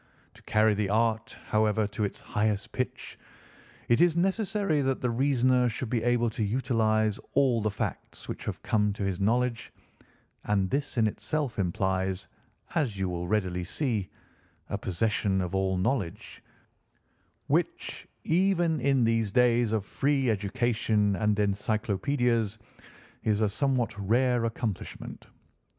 To 0.33 0.41
carry 0.41 0.73
the 0.73 0.89
art, 0.89 1.37
however, 1.49 1.85
to 1.85 2.03
its 2.05 2.19
highest 2.21 2.71
pitch, 2.71 3.19
it 3.87 4.01
is 4.01 4.15
necessary 4.15 4.81
that 4.81 4.99
the 4.99 5.11
reasoner 5.11 5.69
should 5.69 5.91
be 5.91 6.01
able 6.01 6.31
to 6.31 6.43
utilise 6.43 7.19
all 7.33 7.61
the 7.61 7.69
facts 7.69 8.27
which 8.27 8.45
have 8.45 8.63
come 8.63 8.93
to 8.93 9.03
his 9.03 9.19
knowledge; 9.19 9.71
and 10.45 10.67
this 10.71 10.97
in 10.97 11.05
itself 11.05 11.59
implies, 11.59 12.27
as 12.73 12.97
you 12.97 13.09
will 13.09 13.27
readily 13.27 13.63
see, 13.63 14.09
a 14.71 14.75
possession 14.75 15.39
of 15.39 15.53
all 15.53 15.77
knowledge, 15.77 16.41
which, 17.45 18.07
even 18.23 18.79
in 18.81 19.03
these 19.03 19.29
days 19.29 19.71
of 19.71 19.85
free 19.85 20.31
education 20.31 21.15
and 21.17 21.35
encyclopædias, 21.37 22.57
is 23.23 23.39
a 23.41 23.47
somewhat 23.49 23.93
rare 23.99 24.45
accomplishment. 24.45 25.27